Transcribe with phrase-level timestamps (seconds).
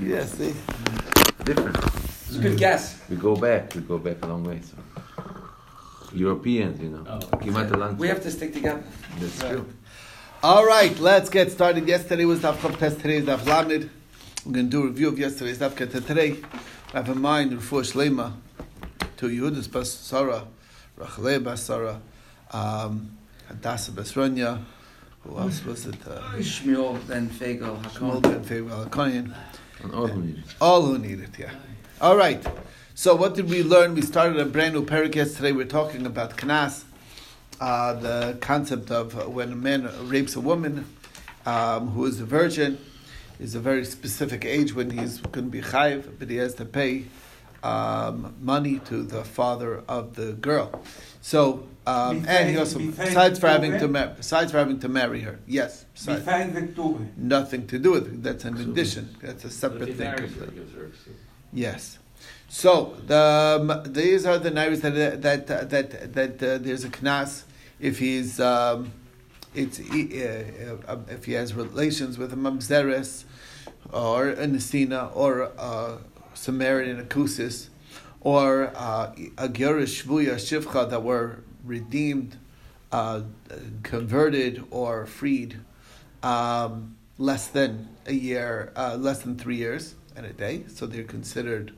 [0.00, 0.54] Yes, see?
[1.44, 1.76] Different.
[1.76, 3.00] It's a good guess.
[3.10, 3.74] We go back.
[3.74, 4.60] We go back a long way.
[4.62, 4.76] So.
[6.12, 7.04] Europeans, you know.
[7.06, 8.82] Oh, Kimat a long We have to stick together.
[9.18, 9.66] That's true.
[10.42, 11.86] All right, let's get started.
[11.86, 13.90] Yesterday was Daf Chav Test, today is Daf Lamed.
[14.46, 16.38] We're going to do a review of yesterday's Daf Get today.
[16.94, 18.32] I have in mind Refuah Shlema
[19.18, 20.46] to Yehudas Bas Sarah,
[20.96, 22.00] Racheleh Bas Sarah,
[22.52, 24.64] um, Hadassah Bas Ronya,
[25.24, 25.94] who else was it?
[26.06, 28.20] Uh, Shmuel, then Fagel, Shmuel Hakon.
[28.22, 29.34] ben Feivel HaKoyin.
[29.84, 30.44] All who need it.
[30.60, 31.50] All who need it, yeah.
[32.00, 32.44] All right.
[32.94, 33.94] So what did we learn?
[33.94, 35.52] We started a brand new parak yesterday.
[35.52, 36.84] We're talking about knas,
[37.60, 40.86] uh, the concept of when a man rapes a woman
[41.46, 42.78] um, who is a virgin,
[43.38, 46.64] is a very specific age when he's going to be chayiv, but he has to
[46.64, 47.06] pay
[47.62, 50.82] um, money to the father of the girl.
[51.20, 55.20] So um, and he also besides for having to mar- besides for having to marry
[55.22, 57.06] her, yes, besides, Besides the Torah.
[57.16, 58.22] nothing to do with it.
[58.22, 59.16] That's an addition.
[59.22, 60.14] That's a separate thing.
[61.52, 61.98] Yes.
[62.48, 66.90] So the um, these are the naires that that uh, that that uh, there's a
[66.90, 67.44] knas
[67.80, 68.92] if he's um,
[69.54, 73.24] it's uh, uh, if he has relations with a mamzeres
[73.92, 75.98] or a nesina or a
[76.40, 77.68] Samaritan akusis
[78.22, 82.38] or uh, a gerish shvuya shivcha that were redeemed,
[82.90, 83.20] uh,
[83.82, 85.60] converted or freed
[86.22, 91.04] um, less than a year, uh, less than three years and a day, so they're
[91.04, 91.74] considered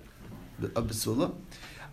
[0.63, 1.35] a basula.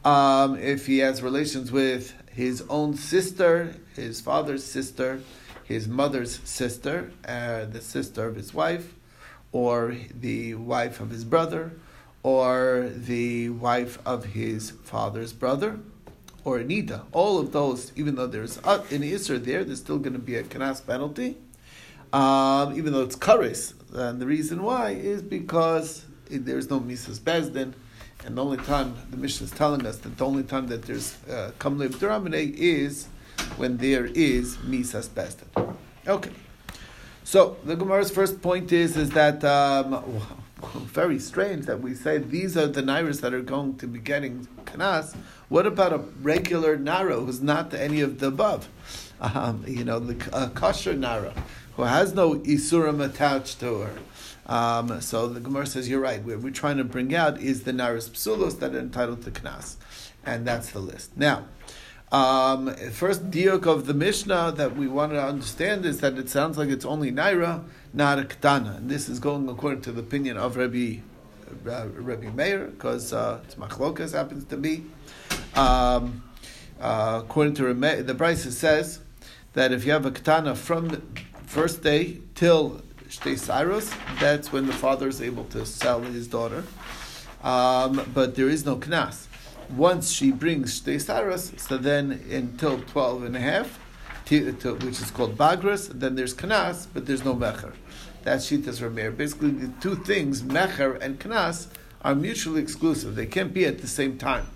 [0.06, 5.22] Um, if he has relations with his own sister, his father's sister,
[5.64, 8.94] his mother's sister, uh, the sister of his wife,
[9.52, 11.72] or the wife of his brother,
[12.24, 15.80] or the wife of his father's brother,
[16.44, 17.04] or Anita.
[17.12, 20.36] All of those, even though there's uh, an Isser there, there's still going to be
[20.36, 21.38] a Kanas penalty,
[22.12, 23.74] um, even though it's Kares.
[23.94, 27.74] And the reason why is because there's no Mises Bezdin,
[28.26, 31.16] and the only time the Mishnah is telling us that the only time that there's
[31.30, 33.08] uh, Kamlev Duramine is
[33.58, 35.76] when there is Mises Bezdin.
[36.08, 36.32] Okay.
[37.24, 40.04] So the Gemara's first point is is that um,
[40.74, 44.48] very strange that we say these are the nairas that are going to be getting
[44.66, 45.16] kanas.
[45.48, 48.70] What about a regular nara who's not any of the above?
[49.22, 51.34] Um, you know, the uh, kosher nara
[51.76, 53.94] who has no isurim attached to her.
[54.46, 56.24] Um, so the Gemara says you're right.
[56.24, 59.76] What we're trying to bring out is the naras psulos that are entitled to knas,
[60.26, 61.16] and that's the list.
[61.18, 61.46] Now.
[62.12, 66.58] Um, first diuk of the Mishnah that we want to understand is that it sounds
[66.58, 70.36] like it's only naira, not a ketana, and this is going according to the opinion
[70.36, 71.02] of Rabbi
[71.68, 74.86] uh, Rabbi Meir because uh, it's machlokas happens to be.
[75.54, 76.24] Um,
[76.82, 79.02] uh, according to Rabbi, the Brisa says
[79.54, 81.02] that if you have a ketana from the
[81.46, 86.64] first day till shtei saros, that's when the father is able to sell his daughter.
[87.44, 89.29] Um, but there is no knas
[89.76, 93.80] once she brings shtei saras, so then until 12 and a half,
[94.30, 97.74] which is called bagras, then there's kanas, but there's no mecher.
[98.24, 99.16] That's shitas rameir.
[99.16, 101.68] Basically, the two things, mecher and kanas,
[102.04, 103.16] are mutually exclusive.
[103.16, 104.48] They can't be at the same time.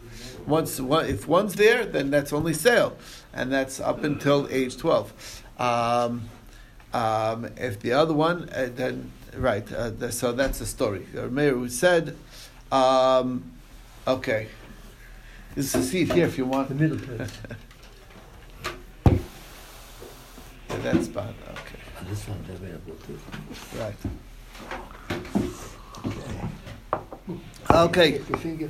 [0.45, 2.97] Once, one, if one's there, then that's only sale,
[3.33, 5.43] and that's up until age 12.
[5.57, 6.29] Um,
[6.93, 9.71] um, if the other one, uh, then right.
[9.71, 11.07] Uh, the, so that's the story.
[11.13, 12.15] Rameir said,
[12.71, 13.51] um,
[14.07, 14.47] okay.
[15.55, 16.69] There's a seat here if you want.
[16.69, 17.31] The middle place.
[20.69, 21.33] Yeah, that spot.
[21.51, 21.79] Okay.
[21.99, 23.19] And this one's available too.
[23.79, 23.95] Right.
[27.71, 28.11] Okay.
[28.13, 28.69] Get your finger.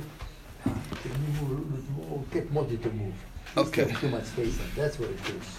[0.64, 0.74] Can
[1.12, 2.24] you move a more?
[2.32, 3.14] Get Modi to move.
[3.54, 3.92] He's Okay.
[4.00, 4.58] Too much space.
[4.76, 5.58] That's what it is.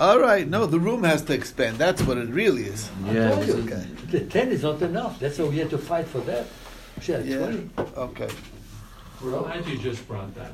[0.00, 0.48] All right.
[0.48, 1.76] No, the room has to expand.
[1.78, 2.90] That's what it really is.
[3.04, 3.28] Yeah.
[3.28, 3.86] I told you, Okay.
[4.10, 5.20] The ten is not enough.
[5.20, 6.46] That's why we had to fight for that.
[7.00, 7.38] Shit, Yeah.
[7.38, 7.70] twenty.
[7.78, 8.28] Okay.
[9.24, 10.52] Well, glad you just brought that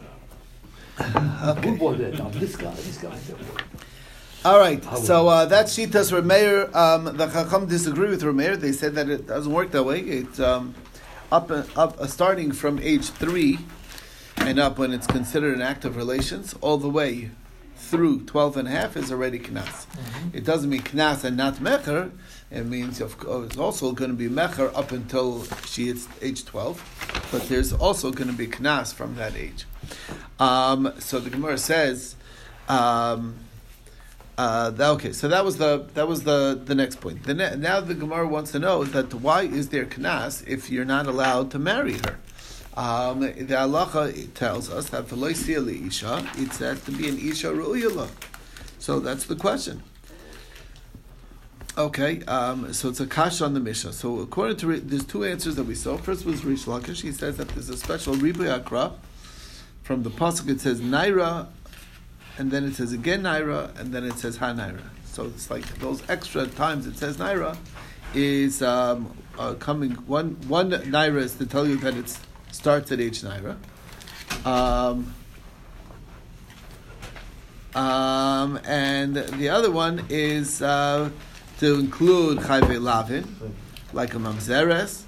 [1.43, 1.65] up.
[1.65, 2.03] Who Okay.
[2.03, 2.29] that now?
[2.31, 2.75] This guy.
[2.75, 3.17] This guy.
[4.45, 4.83] All right.
[4.99, 6.75] So uh, that's Shitas Rameir.
[6.75, 8.57] Um, the Chacham disagree with Rameir.
[8.59, 10.01] They said that it doesn't work that way.
[10.01, 10.75] It's um,
[11.33, 13.59] up up uh, starting from age three
[14.39, 17.31] and up when it's considered an act of relations, all the way
[17.77, 19.87] through 12 and a half is already knas.
[20.33, 22.11] It doesn't mean knas and not mecher.
[22.51, 26.45] It means of course, it's also going to be mecher up until she is age
[26.45, 29.67] 12, but there's also going to be knas from that age.
[30.39, 32.17] Um, so the Gemara says,
[32.69, 33.37] um,
[34.37, 37.25] uh, that, okay, so that was the that was the, the next point.
[37.25, 40.85] The ne- now the Gemara wants to know that why is there knas if you're
[40.85, 42.19] not allowed to marry her?
[42.77, 48.09] Um, the halacha tells us that isha, it's says to be an isha ru'yala.
[48.79, 49.83] So that's the question.
[51.79, 53.93] Okay, um, so it's a kash on the Mishnah.
[53.93, 55.97] So according to Ri- there's two answers that we saw.
[55.97, 57.03] First was Rish Lakish.
[57.03, 58.95] He says that there's a special ribu akra
[59.85, 60.49] from the pasuk.
[60.49, 61.47] It says naira,
[62.37, 64.83] and then it says again naira, and then it says ha naira.
[65.05, 67.57] So it's like those extra times it says naira
[68.13, 69.93] is um, uh, coming.
[70.09, 72.19] One one naira is to tell you that it
[72.51, 73.57] starts at h naira.
[74.45, 75.15] Um,
[77.77, 81.11] um, and the other one is uh,
[81.59, 83.25] to include chayve lavin,
[83.93, 85.03] like a mamzeres,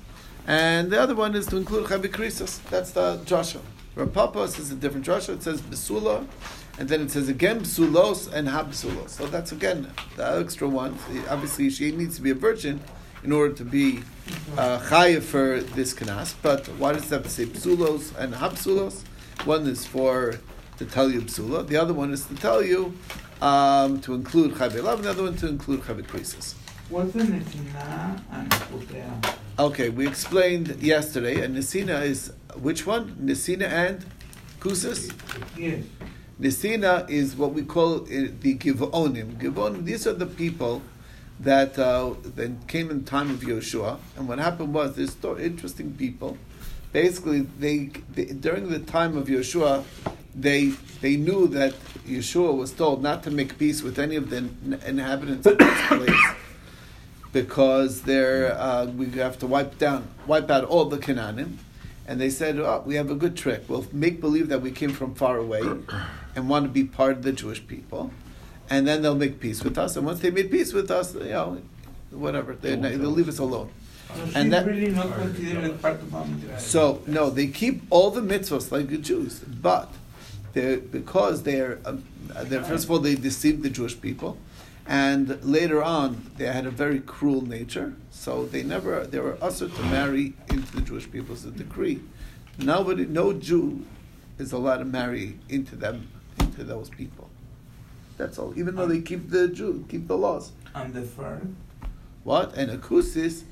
[0.47, 2.63] and the other one is to include chayve krisos.
[2.71, 3.61] That's the drasha.
[3.95, 5.35] Rav Papa says a different drasha.
[5.35, 6.27] It says besula,
[6.79, 9.11] and then it says again besulos and habsulos.
[9.11, 10.99] So that's again the extra one.
[11.29, 12.81] Obviously, she needs to be a virgin
[13.23, 14.03] in order to be
[14.57, 14.79] uh,
[15.21, 16.35] for this kanas.
[16.43, 19.03] But why does to say psulos and habsulos?
[19.45, 20.35] One is for
[20.79, 21.67] to tell you psula.
[21.67, 22.95] The other one is to tell you
[23.43, 26.55] um, to include chayve love, and the other one to include chayve krisos.
[26.89, 29.35] What's the Nesina and Putea?
[29.59, 33.17] Okay, we explained yesterday, and Nesina is which one?
[33.17, 34.05] Nesina and
[34.59, 35.13] Kusas?
[35.57, 35.85] Yes.
[36.41, 38.07] Nisina is what we call uh,
[38.41, 39.39] the Givonim.
[39.39, 40.83] Givonim, these are the people
[41.39, 46.37] that uh, that came in time of Yeshua, and what happened was there's interesting people.
[46.93, 49.85] Basically, they, they during the time of Yeshua,
[50.35, 50.69] they
[51.01, 51.73] they knew that
[52.07, 54.49] Yeshua was told not to make peace with any of the
[54.87, 56.25] inhabitants of this place
[57.33, 61.57] because they're uh, we have to wipe down wipe out all the Canaanim.
[62.07, 63.65] And they said, oh, we have a good trick.
[63.69, 65.61] We'll make believe that we came from far away
[66.35, 68.11] and want to be part of the Jewish people.
[68.69, 69.95] And then they'll make peace with us.
[69.95, 71.63] And once they made peace with us, you know,
[72.11, 73.71] whatever, they, they'll leave us alone.
[74.09, 78.73] So And that- really not considered part of So no, they keep all the mitzvahs
[78.73, 79.93] like the Jews, but
[80.53, 82.05] they because they're, um,
[82.45, 84.39] they're first of all they deceived the Jewish people,
[84.87, 87.95] and later on they had a very cruel nature.
[88.11, 91.35] So they never they were usher to marry into the Jewish people.
[91.35, 92.01] It's a decree.
[92.59, 93.87] Nobody, no Jew,
[94.39, 96.09] is allowed to marry into them
[96.39, 97.31] into those people.
[98.17, 98.53] That's all.
[98.59, 100.53] Even though they keep the Jew keep the laws.
[100.75, 101.55] And the third?
[102.23, 102.55] What?
[102.55, 103.45] And akusis,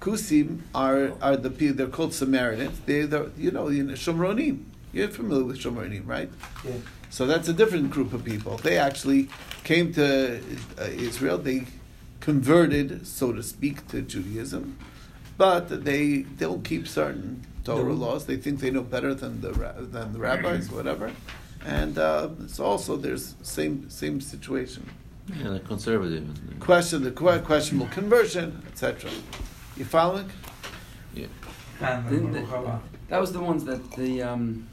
[0.00, 1.76] kusim are are the people.
[1.76, 2.80] They're called Samaritans.
[2.86, 4.64] They are you know you know, Shomronim.
[4.96, 6.30] You're familiar with Shomronim, right?
[6.64, 6.80] Yes.
[7.10, 8.56] So that's a different group of people.
[8.56, 9.28] They actually
[9.62, 10.40] came to
[10.80, 11.36] uh, Israel.
[11.36, 11.66] They
[12.20, 14.78] converted, so to speak, to Judaism,
[15.36, 18.24] but they don't keep certain Torah laws.
[18.24, 19.52] They think they know better than the
[19.94, 21.12] than the rabbis, whatever.
[21.66, 24.88] And uh, it's also there's same same situation
[25.28, 26.24] Yeah, they're conservative.
[26.58, 29.10] question the questionable conversion, etc.
[29.76, 30.30] You following?
[31.12, 31.26] Yeah.
[31.82, 32.80] And Didn't they- Baruch haba.
[33.08, 34.66] That was the ones that the um,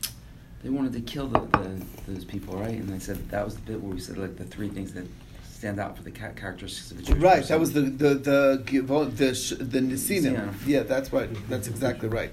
[0.63, 2.71] they wanted to kill the, the those people, right?
[2.71, 5.05] And they said that was the bit where we said like the three things that
[5.51, 7.35] stand out for the ca- characteristics of a Jewish Right.
[7.41, 7.53] person.
[7.53, 10.35] That was the the the the sh- the Nisinim.
[10.35, 10.53] Nisinim.
[10.65, 11.29] Yeah, that's right.
[11.49, 12.31] That's exactly right.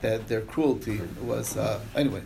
[0.00, 2.22] That their cruelty was uh, anyway.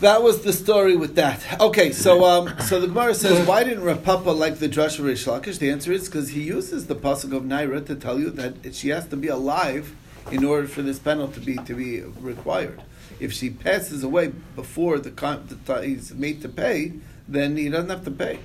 [0.00, 1.58] That was the story with that.
[1.60, 5.24] Okay, so um, so the Gemara says, why didn't Rav Papa like the Drasha Rish
[5.24, 5.58] Lakish?
[5.58, 8.90] The answer is because he uses the pasuk of Naira to tell you that she
[8.90, 9.94] has to be alive
[10.30, 12.82] in order for this penalty to be to be required.
[13.18, 16.92] If she passes away before the, con- the ti- he's made to pay,
[17.26, 18.38] then he doesn't have to pay.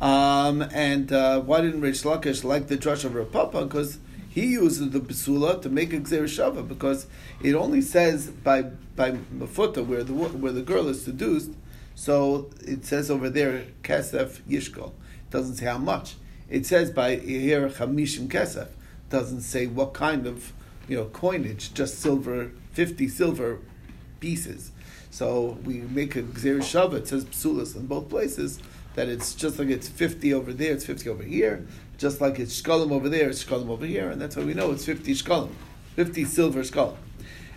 [0.00, 3.64] Um, and uh, why didn't Rish Lakish like the Drush of Rav Papa?
[3.64, 3.98] Because
[4.28, 7.06] he uses the Basula to make a Shava, because
[7.42, 8.62] it only says by
[8.94, 11.52] by Mafuta, where the where the girl is seduced,
[11.94, 14.88] so it says over there, Kesef Yishkol.
[14.88, 16.16] It doesn't say how much.
[16.50, 18.68] It says by here, Chamishim Kesef.
[19.08, 20.52] doesn't say what kind of
[20.86, 23.60] you know coinage, just silver, 50 silver
[24.20, 24.70] pieces.
[25.10, 28.60] So we make a Gzer Shava, it says Psulas in both places,
[28.94, 31.66] that it's just like it's 50 over there, it's 50 over here,
[31.98, 34.72] just like it's Shkolim over there, it's Shkolim over here, and that's how we know
[34.72, 35.52] it's 50 Shkolim,
[35.94, 36.96] 50 silver Shkolim.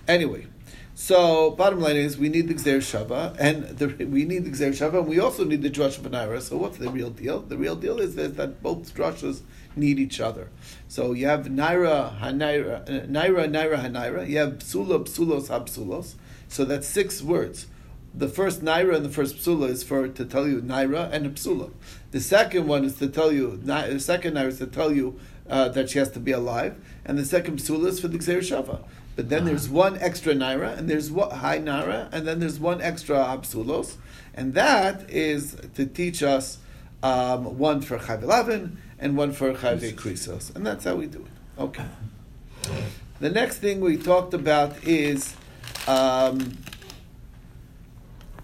[0.08, 0.48] Anyway,
[0.96, 4.72] so bottom line is we need the Gzer Shava, and the, we need the Gzer
[4.72, 6.42] Shava, and we also need the Drush Benaira.
[6.42, 7.40] So what's the real deal?
[7.40, 9.42] The real deal is, that both Drushas
[9.78, 10.50] need each other.
[10.88, 14.28] So you have Naira, Hanaira, Naira, Naira, Hanaira.
[14.28, 16.16] You have Psula, Psulos, Habsulos.
[16.50, 17.68] So that's six words.
[18.14, 21.30] The first Naira and the first Psula is for to tell you Naira and a
[21.30, 21.72] Psula.
[22.12, 25.70] The second one is to tell you, the second Naira is to tell you uh,
[25.70, 26.76] that she has to be alive,
[27.06, 28.84] and the second Psula is for the Gzer Shava.
[29.16, 32.82] But then there's one extra naira, and there's one high naira, and then there's one
[32.82, 33.96] extra absulos,
[34.34, 36.60] and that is to teach us
[37.04, 41.20] um, one for chayv eleven and one for chayv krisos, and that's how we do
[41.20, 41.62] it.
[41.62, 41.86] Okay.
[43.20, 45.36] The next thing we talked about is
[45.88, 46.58] um,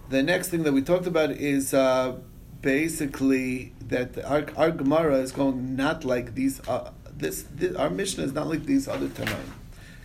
[0.09, 2.15] the next thing that we talked about is uh,
[2.61, 6.65] basically that our, our Gemara is going not like these.
[6.67, 9.51] Uh, this, this our Mishnah is not like these other Tanaim,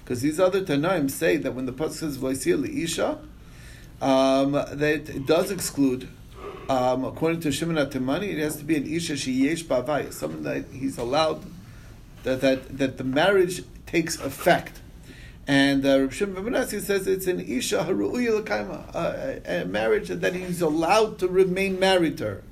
[0.05, 3.19] because these other Tanaim say that when the pasuk says "V'Isir Isha,"
[4.01, 6.09] um, that it does exclude.
[6.69, 10.67] Um, according to Shimon Atimani, it has to be an isha sheyesh bavaya, someone that
[10.73, 11.45] he's allowed
[12.23, 14.81] that that that the marriage takes effect.
[15.51, 20.33] And uh, Rav Shimon ben Menashe says it's an isha haru'uya l'kaima, a marriage that
[20.33, 22.43] he's allowed to remain married to her.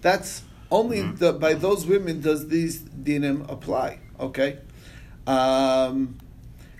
[0.00, 1.16] That's only Mm-hmm.
[1.18, 4.00] the, by those women does these dinim apply.
[4.18, 4.58] Okay,
[5.28, 6.18] um,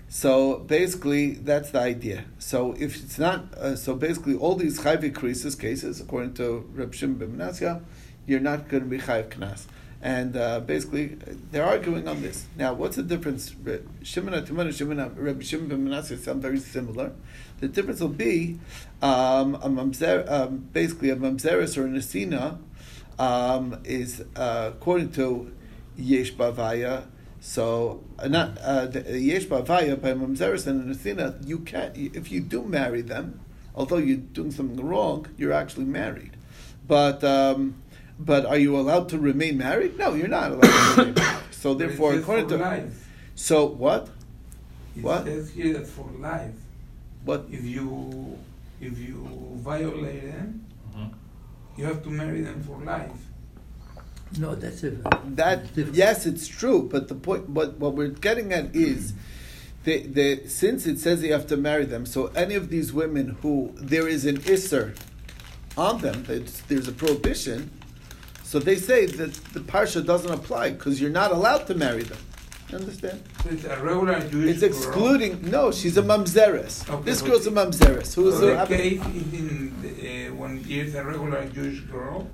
[0.09, 2.25] so basically that's the idea.
[2.39, 6.93] So if it's not, uh, so basically all these chayv krisis cases, according to Reb
[6.93, 7.81] Shimon ben Menashe,
[8.27, 9.61] you're not going to be chayv knas.
[10.01, 11.17] And uh, basically,
[11.51, 12.45] they're arguing on this.
[12.55, 13.53] Now, what's the difference?
[13.61, 17.11] Re- Shimon HaTimon and Shimon Reb Shimon ben Menashe sound very similar.
[17.59, 18.59] The difference will be
[19.01, 22.59] um, a mamzer, um, basically a mamzeris or a nesina
[23.19, 25.51] um, is uh, according to
[25.97, 27.07] Yesh Bavaya.
[27.41, 31.45] So uh, not uh, the- Yesh Bavaya by mamzeris and a nesina.
[31.45, 33.41] You can't if you do marry them,
[33.75, 36.37] although you're doing something wrong, you're actually married.
[36.87, 37.81] But um,
[38.19, 39.97] but are you allowed to remain married?
[39.97, 41.37] No, you're not allowed to remain married.
[41.59, 43.07] So therefore, according for to life.
[43.35, 44.07] so what
[44.95, 45.25] It What?
[45.25, 46.55] says here that for life,
[47.25, 48.37] what if you
[48.79, 51.11] if you violate them, Mhm.
[51.77, 53.11] you have to marry them for life.
[54.37, 54.91] No, that's a
[55.35, 55.95] that different.
[55.97, 56.87] yes, it's true.
[56.89, 59.13] But the point, what what we're getting at is.
[59.85, 63.37] The, the, since it says you have to marry them, so any of these women
[63.41, 64.93] who there is an isser
[65.77, 67.71] on them, that there's a prohibition,
[68.49, 72.17] so they say that the parsha doesn't apply because you're not allowed to marry them.
[72.69, 73.21] You understand?
[73.43, 75.33] So it's a regular Jewish It's excluding.
[75.55, 76.89] No, she's a mamzeres.
[76.89, 78.15] Okay, this girl's a mamzeres.
[78.15, 78.23] Girl.
[78.25, 79.89] Who's So a, the case in the,
[80.29, 82.27] uh, when it's a regular Jewish girl.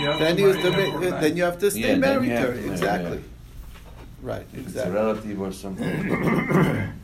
[0.00, 2.36] You then you have to her ma- then you have to stay Yeah, married to
[2.36, 2.52] her.
[2.54, 3.18] to exactly.
[3.18, 4.30] yeah.
[4.30, 4.46] Right.
[4.52, 4.92] It's a Exactly.
[4.94, 6.92] relative or something.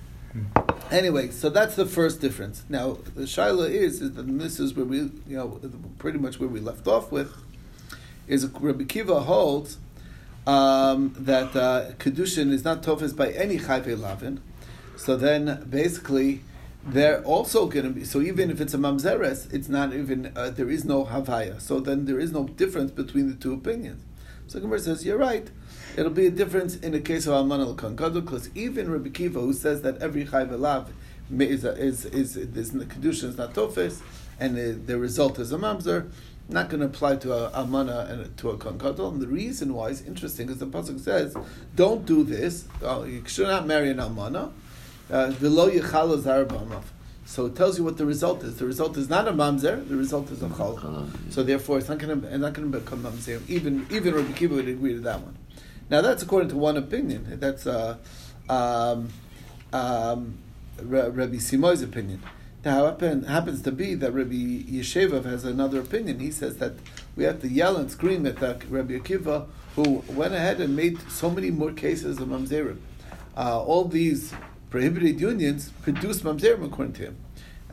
[0.91, 2.63] Anyway, so that's the first difference.
[2.69, 5.59] Now the shaila is, is that and this is where we, you know,
[5.99, 7.33] pretty much where we left off with,
[8.29, 9.79] is Rabbi Kiva holds
[10.47, 14.41] um, that uh, kedushin is not tofes by any chayve lavin.
[14.97, 16.43] So then, basically,
[16.85, 18.05] they're also going to be.
[18.05, 20.33] So even if it's a mamzeres, it's not even.
[20.37, 21.61] Uh, there is no havaya.
[21.61, 24.03] So then there is no difference between the two opinions.
[24.47, 25.51] So Gemara says you're right.
[25.97, 29.53] It'll be a difference in the case of Alman al because even Rabbi Kiva, who
[29.53, 30.93] says that every chayve lav
[31.31, 34.03] is is is, is, the kedushin is not tofes,
[34.39, 36.09] and the result is a mamzer,
[36.49, 39.09] not going to apply to a almana and to a kohen gadol.
[39.11, 41.37] And the reason why is interesting because the pasuk says,
[41.75, 42.67] "Don't do this.
[42.83, 44.53] Uh, you should not marry an amana."
[45.11, 45.33] Uh.
[47.29, 48.59] So it tells you what the result is.
[48.59, 49.87] The result is not a mamzer.
[49.89, 51.09] The result is a chal.
[51.31, 53.43] So therefore, it's not going to not going to become mamzer.
[53.49, 55.37] Even even Rabbi Kiva would agree to that one.
[55.91, 57.39] Now that's according to one opinion.
[57.41, 57.97] That's uh,
[58.49, 59.09] um,
[59.73, 60.39] um,
[60.81, 62.23] Rabbi Simai's opinion.
[62.65, 66.19] Now, happen, happens to be that Rabbi Yeshevav has another opinion.
[66.19, 66.75] He says that
[67.15, 69.47] we have to yell and scream at Rabbi Akiva,
[69.77, 72.79] who went ahead and made so many more cases of mamzerim.
[73.37, 74.33] Uh, all these
[74.71, 77.17] prohibited unions produce mamzerim according to him.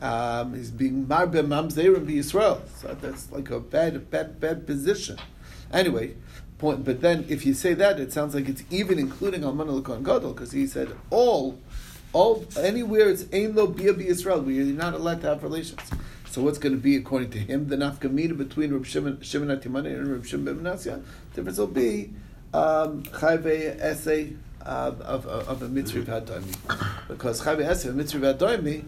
[0.00, 5.18] Um, he's being marbe mamzerim be Israel, so that's like a bad, bad, bad position.
[5.72, 6.14] Anyway,
[6.58, 6.84] point.
[6.84, 10.34] But then, if you say that, it sounds like it's even including Alman al Gadol,
[10.34, 11.58] because he said all,
[12.14, 15.80] all anywhere it's ain lo bia bi Israel, where you're not allowed to have relations.
[16.30, 19.94] So what's going to be according to him the nafkamina between Reb Shimon, Shimon Atimani
[19.94, 21.02] and Reb Shimon ben Menashe?
[21.34, 22.10] Difference will be
[22.52, 28.82] um, essay of, of, of a mitzvah v'adomi, because chayve essay of a mitzvah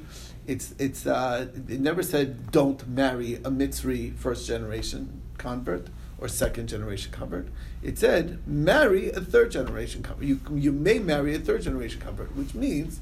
[0.46, 6.68] it's it's uh, it never said don't marry a mitzri first generation convert or second
[6.68, 7.48] generation convert.
[7.82, 10.24] It said marry a third generation convert.
[10.24, 13.00] You you may marry a third generation convert, which means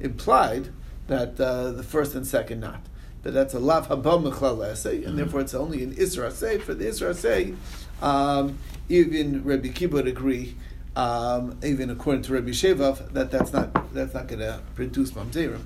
[0.00, 0.68] implied
[1.06, 2.80] that uh, the first and second not.
[3.22, 6.58] That that's a lav haba mechlal essay, and therefore it's only an isra say.
[6.58, 7.54] For the isra say,
[8.00, 10.56] um, even Rabbi Kibbutz would agree,
[10.94, 15.62] um, even according to Rabbi Shevav, that that's not that's not going to produce mamzerim,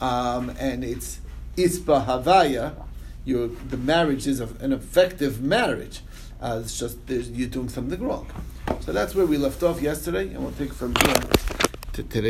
[0.00, 1.20] um, and it's
[1.56, 2.74] isba havaya.
[3.24, 6.00] Your the marriage is an effective marriage.
[6.40, 8.30] Uh, it's just you're doing something wrong.
[8.80, 11.14] So that's where we left off yesterday, and we'll take from here
[11.92, 12.28] to today.